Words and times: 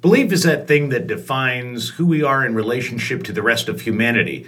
Belief 0.00 0.32
is 0.32 0.44
that 0.44 0.66
thing 0.66 0.88
that 0.88 1.06
defines 1.06 1.90
who 1.90 2.06
we 2.06 2.22
are 2.22 2.44
in 2.44 2.54
relationship 2.54 3.22
to 3.24 3.32
the 3.32 3.42
rest 3.42 3.68
of 3.68 3.82
humanity. 3.82 4.46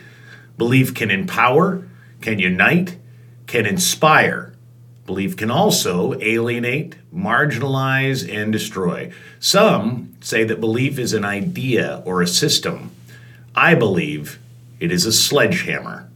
Belief 0.56 0.94
can 0.94 1.10
empower, 1.10 1.86
can 2.22 2.38
unite, 2.38 2.96
can 3.46 3.66
inspire. 3.66 4.54
Belief 5.04 5.36
can 5.36 5.50
also 5.50 6.18
alienate, 6.20 6.96
marginalize, 7.14 8.26
and 8.32 8.50
destroy. 8.50 9.12
Some 9.40 10.16
say 10.22 10.42
that 10.44 10.60
belief 10.60 10.98
is 10.98 11.12
an 11.12 11.24
idea 11.24 12.02
or 12.06 12.22
a 12.22 12.26
system. 12.26 12.90
I 13.54 13.74
believe 13.74 14.38
it 14.80 14.90
is 14.90 15.04
a 15.04 15.12
sledgehammer. 15.12 16.11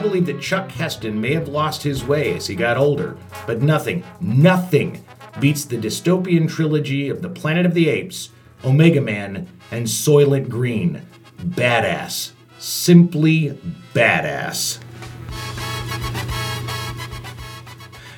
I 0.00 0.02
believe 0.02 0.24
that 0.26 0.40
Chuck 0.40 0.70
Heston 0.70 1.20
may 1.20 1.34
have 1.34 1.46
lost 1.46 1.82
his 1.82 2.02
way 2.02 2.34
as 2.34 2.46
he 2.46 2.54
got 2.54 2.78
older, 2.78 3.18
but 3.46 3.60
nothing, 3.60 4.02
nothing 4.18 5.04
beats 5.40 5.66
the 5.66 5.76
dystopian 5.76 6.48
trilogy 6.48 7.10
of 7.10 7.20
The 7.20 7.28
Planet 7.28 7.66
of 7.66 7.74
the 7.74 7.90
Apes, 7.90 8.30
Omega 8.64 9.02
Man, 9.02 9.46
and 9.70 9.86
Soylent 9.86 10.48
Green. 10.48 11.02
Badass. 11.38 12.32
Simply 12.58 13.58
badass. 13.92 14.78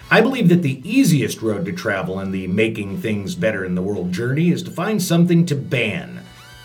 I 0.09 0.21
believe 0.21 0.51
that 0.51 0.63
the 0.63 0.89
easiest 0.89 1.43
road 1.43 1.65
to 1.65 1.73
travel 1.73 2.21
in 2.21 2.31
the 2.31 2.47
making 2.47 3.01
things 3.01 3.35
better 3.35 3.65
in 3.65 3.75
the 3.75 3.83
world 3.83 4.13
journey 4.13 4.53
is 4.53 4.63
to 4.63 4.71
find 4.71 5.03
something 5.03 5.45
to 5.47 5.57
ban. 5.57 6.22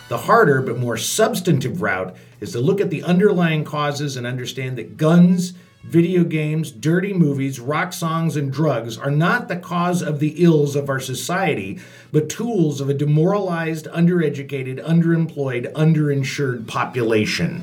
The 0.08 0.18
harder 0.18 0.62
but 0.62 0.78
more 0.78 0.96
substantive 0.96 1.82
route 1.82 2.16
is 2.40 2.52
to 2.52 2.60
look 2.60 2.80
at 2.80 2.88
the 2.88 3.02
underlying 3.02 3.62
causes 3.64 4.16
and 4.16 4.26
understand 4.26 4.78
that 4.78 4.96
guns, 4.96 5.52
video 5.84 6.24
games, 6.24 6.70
dirty 6.70 7.12
movies, 7.12 7.60
rock 7.60 7.92
songs, 7.92 8.34
and 8.34 8.50
drugs 8.50 8.96
are 8.96 9.10
not 9.10 9.48
the 9.48 9.56
cause 9.56 10.02
of 10.02 10.18
the 10.18 10.42
ills 10.42 10.76
of 10.76 10.88
our 10.88 11.00
society, 11.00 11.78
but 12.10 12.30
tools 12.30 12.80
of 12.80 12.88
a 12.88 12.94
demoralized, 12.94 13.86
undereducated, 13.88 14.82
underemployed, 14.82 15.70
underinsured 15.72 16.66
population. 16.66 17.62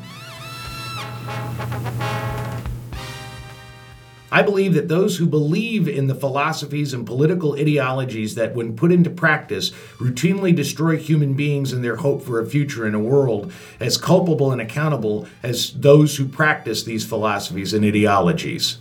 I 4.32 4.42
believe 4.42 4.74
that 4.74 4.88
those 4.88 5.18
who 5.18 5.28
believe 5.28 5.88
in 5.88 6.08
the 6.08 6.16
philosophies 6.16 6.94
and 6.94 7.06
political 7.06 7.54
ideologies 7.54 8.36
that, 8.36 8.56
when 8.56 8.76
put 8.76 8.92
into 8.92 9.10
practice, 9.10 9.70
routinely 9.98 10.54
destroy 10.56 10.98
human 10.98 11.36
beings 11.36 11.72
and 11.72 11.84
their 11.84 11.98
hope 11.98 12.24
for 12.24 12.40
a 12.40 12.46
future 12.46 12.88
in 12.88 12.96
a 12.96 13.00
world 13.00 13.54
as 13.80 13.98
culpable 13.98 14.52
and 14.52 14.60
accountable 14.60 15.28
as 15.44 15.74
those 15.74 16.18
who 16.18 16.28
practice 16.28 16.84
these 16.84 17.06
philosophies 17.06 17.74
and 17.74 17.86
ideologies. 17.86 18.80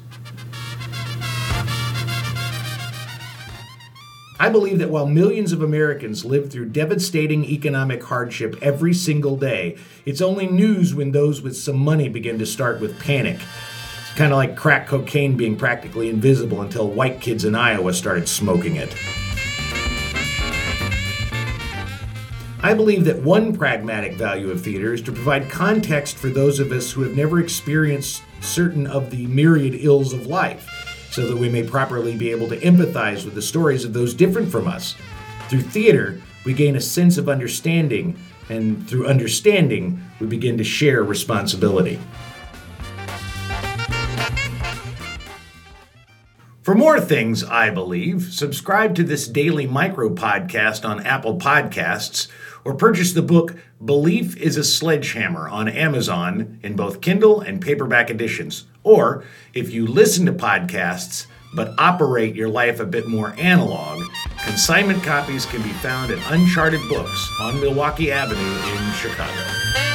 I 4.41 4.49
believe 4.49 4.79
that 4.79 4.91
while 4.91 5.07
millions 5.07 5.53
of 5.53 5.63
Americans 5.63 6.25
live 6.25 6.51
through 6.51 6.71
devastating 6.71 7.45
economic 7.45 8.03
hardship 8.03 8.57
every 8.61 8.93
single 8.93 9.37
day, 9.37 9.77
it's 10.05 10.21
only 10.21 10.47
news 10.47 10.95
when 10.95 11.13
those 11.13 11.41
with 11.41 11.57
some 11.57 11.79
money 11.79 12.09
begin 12.09 12.39
to 12.41 12.47
start 12.47 12.81
with 12.81 12.99
panic 12.99 13.39
kind 14.17 14.33
of 14.33 14.37
like 14.37 14.57
crack 14.57 14.87
cocaine 14.87 15.37
being 15.37 15.57
practically 15.57 16.09
invisible 16.09 16.63
until 16.63 16.89
white 16.89 17.21
kids 17.21 17.45
in 17.45 17.55
Iowa 17.55 17.93
started 17.93 18.29
smoking 18.29 18.77
it. 18.77 18.95
I 22.63 22.73
believe 22.73 23.05
that 23.05 23.21
one 23.21 23.55
pragmatic 23.55 24.15
value 24.15 24.51
of 24.51 24.63
theater 24.63 24.95
is 24.95 25.03
to 25.03 25.13
provide 25.13 25.51
context 25.51 26.17
for 26.17 26.31
those 26.31 26.61
of 26.61 26.73
us 26.73 26.91
who 26.93 27.03
have 27.03 27.15
never 27.15 27.39
experienced 27.39 28.23
certain 28.41 28.87
of 28.87 29.11
the 29.11 29.27
myriad 29.27 29.75
ills 29.75 30.15
of 30.15 30.27
life, 30.27 30.67
so 31.11 31.29
that 31.29 31.37
we 31.37 31.51
may 31.51 31.63
properly 31.63 32.17
be 32.17 32.31
able 32.31 32.49
to 32.49 32.59
empathize 32.61 33.25
with 33.25 33.35
the 33.35 33.43
stories 33.43 33.85
of 33.85 33.93
those 33.93 34.15
different 34.15 34.51
from 34.51 34.67
us. 34.67 34.95
Through 35.49 35.61
theater, 35.61 36.21
we 36.47 36.55
gain 36.55 36.77
a 36.77 36.81
sense 36.81 37.19
of 37.19 37.29
understanding, 37.29 38.17
and 38.49 38.89
through 38.89 39.09
understanding, 39.09 40.03
we 40.19 40.27
begin 40.27 40.57
to 40.57 40.65
share 40.65 41.03
responsibility. 41.03 41.99
For 46.65 46.75
more 46.75 46.99
things, 46.99 47.45
I 47.45 47.69
believe, 47.69 48.33
subscribe 48.33 48.95
to 48.95 49.03
this 49.03 49.29
daily 49.29 49.67
micro 49.67 50.09
podcast 50.09 50.89
on 50.89 51.05
Apple 51.05 51.37
Podcasts 51.37 52.29
or 52.65 52.73
purchase 52.75 53.13
the 53.13 53.21
book 53.21 53.57
Belief 53.85 54.35
is 54.39 54.57
a 54.57 54.65
Sledgehammer 54.65 55.47
on 55.47 55.69
Amazon 55.69 56.59
in 56.63 56.75
both 56.75 57.03
Kindle 57.03 57.43
and 57.43 57.61
paperback 57.61 58.09
editions. 58.09 58.65
Or 58.83 59.25
if 59.53 59.75
you 59.75 59.87
listen 59.87 60.25
to 60.25 60.33
podcasts 60.33 61.27
but 61.55 61.75
operate 61.79 62.35
your 62.35 62.49
life 62.49 62.81
a 62.81 62.87
bit 62.87 63.07
more 63.09 63.35
analog, 63.37 64.03
consignment 64.47 65.03
copies 65.03 65.45
can 65.45 65.61
be 65.61 65.69
found 65.69 66.11
at 66.11 66.33
Uncharted 66.33 66.81
Books 66.89 67.31
on 67.43 67.61
Milwaukee 67.61 68.11
Avenue 68.11 68.41
in 68.41 68.93
Chicago. 68.95 69.94